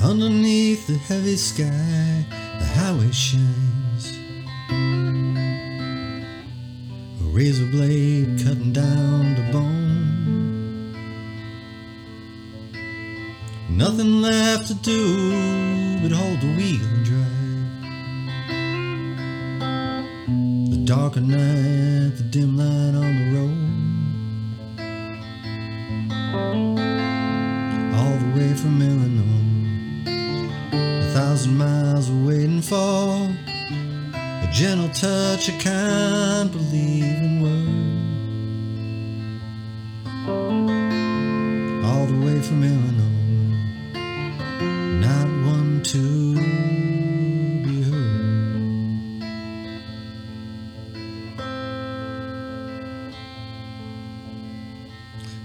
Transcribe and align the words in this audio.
Underneath 0.00 0.86
the 0.86 0.96
heavy 1.08 1.36
sky, 1.36 2.24
the 2.30 2.64
highway 2.64 3.10
shines. 3.10 4.12
A 7.20 7.24
razor 7.24 7.66
blade 7.66 8.38
cutting 8.44 8.72
down 8.72 9.34
Nothing 13.78 14.20
left 14.20 14.66
to 14.66 14.74
do 14.74 16.00
but 16.02 16.10
hold 16.10 16.40
the 16.40 16.48
wheel 16.56 16.84
and 16.94 17.04
drive. 17.04 17.28
The 20.72 20.78
darker 20.84 21.20
night, 21.20 22.16
the 22.16 22.24
dim 22.24 22.56
light 22.56 22.94
on 23.02 23.14
the 23.18 23.26
road. 23.36 23.68
All 27.94 28.16
the 28.18 28.30
way 28.36 28.52
from 28.54 28.82
Illinois 28.82 29.38
a 30.72 31.12
thousand 31.14 31.56
miles 31.56 32.10
waiting 32.10 32.60
for 32.60 33.30
a 34.14 34.48
gentle 34.52 34.88
touch, 34.88 35.48
a 35.48 35.52
kind 35.58 36.50
believing 36.50 37.42
word. 37.42 37.68
All 41.84 42.06
the 42.06 42.18
way 42.26 42.40
from 42.42 42.64
Illinois, 42.64 43.27
to 45.92 46.34
be 47.64 47.82
heard. 47.82 49.22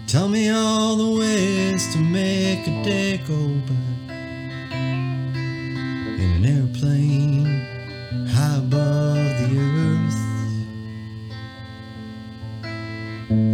Tell 0.05 0.27
me 0.27 0.49
all 0.49 0.97
the 0.97 1.17
ways 1.17 1.93
to 1.93 1.99
make 1.99 2.67
a 2.67 2.83
day 2.83 3.21
go 3.25 3.47
by 3.69 3.73
in 6.19 6.29
an 6.37 6.45
airplane 6.45 7.47
high 8.27 8.57
above 8.57 9.15
the 9.39 9.47
earth. 9.79 10.19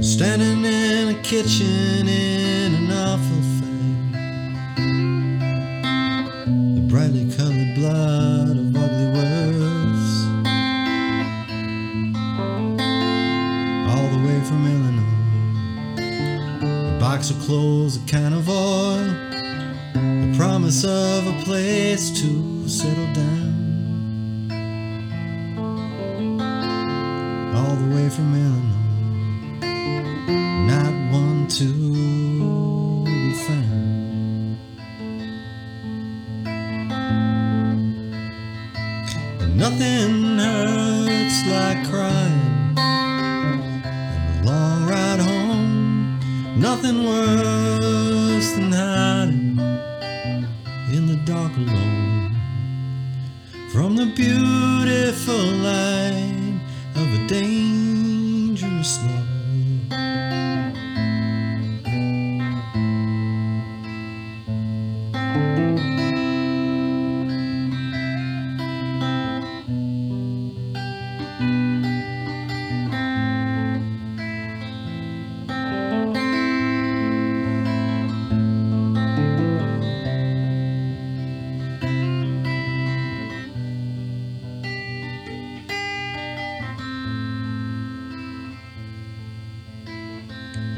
Standing 0.03 0.65
in 0.65 1.09
a 1.09 1.21
kitchen 1.21 2.07
in 2.07 2.69
The 7.11 7.25
colored 7.35 7.73
blood 7.75 8.55
of 8.55 8.75
ugly 8.75 9.07
words. 9.17 10.09
All 13.89 14.07
the 14.13 14.19
way 14.27 14.39
from 14.47 14.61
Illinois. 14.73 15.17
A 16.95 16.99
box 16.99 17.31
of 17.31 17.39
clothes, 17.39 17.97
a 17.97 17.99
can 18.07 18.33
of 18.33 18.47
oil 18.47 19.29
the 19.93 20.38
promise 20.38 20.83
of 20.83 21.25
a 21.25 21.33
place 21.43 22.11
to 22.21 22.67
settle 22.67 23.13
down. 23.13 23.55
All 27.55 27.75
the 27.75 27.95
way 27.95 28.09
from 28.09 28.35
Illinois, 28.35 28.78
nothing 39.59 40.40
hurts 40.40 41.46
like 41.46 41.86
crying, 41.90 42.74
and 42.78 44.40
a 44.40 44.50
long 44.50 44.88
ride 44.88 45.20
home, 45.20 46.20
nothing 46.58 47.03
worse 47.06 48.52
than 48.53 48.72
hiding 48.72 49.59
in 50.96 51.08
the 51.08 51.18
dark 51.25 51.52
alone. 51.58 52.36
From 53.74 53.97
the 53.97 54.06
beautiful 54.16 55.46
light 55.68 56.59
of 56.96 57.08
a 57.14 57.28
dangerous 57.28 57.78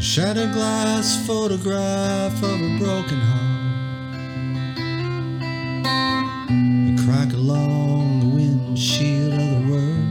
shattered 0.02 0.52
glass 0.52 1.26
photograph 1.28 2.34
of 2.42 2.60
a 2.60 2.78
broken 2.80 3.20
heart. 3.20 3.60
A 6.50 6.96
crack 7.06 7.32
along 7.34 8.22
the 8.22 8.26
windshield 8.26 9.34
of 9.34 9.40
the 9.40 9.62
world. 9.72 10.08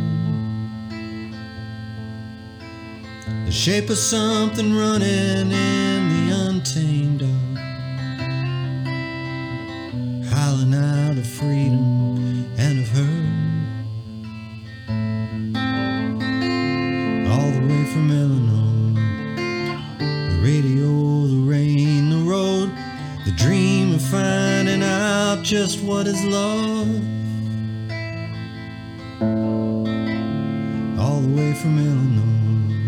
The 3.47 3.53
shape 3.53 3.91
of 3.91 3.99
something 3.99 4.77
running 4.77 5.51
in 5.51 5.90
just 25.50 25.83
what 25.83 26.06
is 26.06 26.25
love. 26.27 26.87
All 30.97 31.21
the 31.22 31.33
way 31.37 31.53
from 31.55 31.77
Illinois. 31.77 32.80